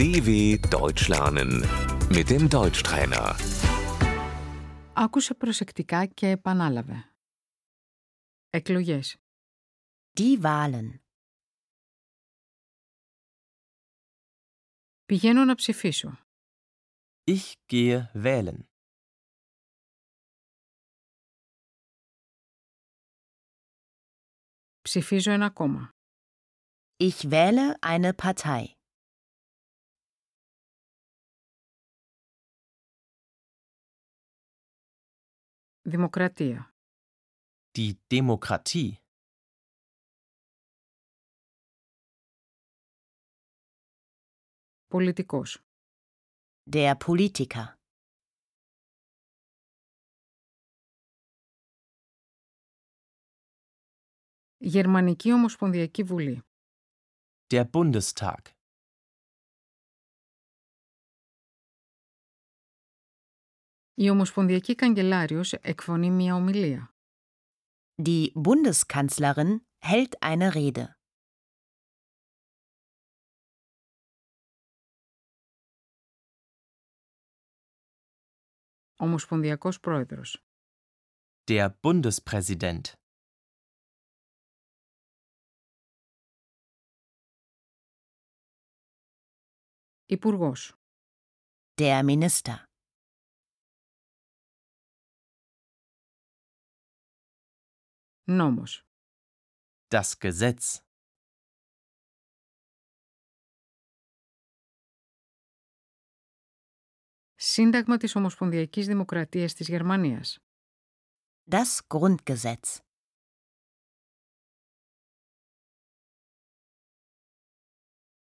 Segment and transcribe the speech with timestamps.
[0.00, 0.28] DW
[0.70, 1.50] Deutsch lernen
[2.16, 3.34] mit dem Deutschtrainer.
[4.94, 7.12] Άκουσε προσεκτικά και επανάλαβε.
[8.50, 9.16] Εκλογές.
[10.18, 10.98] Die Wahlen.
[15.04, 16.18] Πηγαίνω να ψηφίσω.
[17.24, 18.58] Ich gehe wählen.
[24.80, 25.90] Ψηφίζω ένα κόμμα.
[26.96, 28.76] Ich wähle eine Partei.
[35.91, 36.73] Δημοκρατία.
[37.77, 38.91] Die Demokratie.
[44.87, 45.57] Πολιτικός.
[46.71, 47.65] Der Politiker.
[54.57, 56.41] Γερμανική Ομοσπονδιακή Βουλή.
[57.53, 58.39] Der Bundestag.
[64.00, 66.94] Η Ομοσπονδιακή Καγκελάριος εκφωνεί μια ομιλία.
[68.02, 70.86] Die Bundeskanzlerin hält eine Rede.
[78.98, 80.44] Ομοσπονδιακός Πρόεδρος.
[81.44, 82.80] Der Bundespräsident.
[90.06, 90.74] Υπουργός.
[91.74, 92.64] Der Minister.
[98.31, 98.85] Νόμος.
[99.87, 100.77] Das Gesetz.
[107.35, 110.39] Σύνταγμα της Ομοσπονδιακής Δημοκρατίας της Γερμανίας.
[111.51, 112.79] Das Grundgesetz.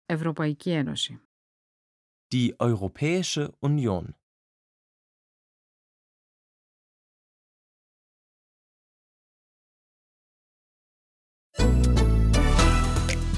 [0.06, 1.22] Ευρωπαϊκή Ένωση.
[2.34, 4.06] Die Europäische Union.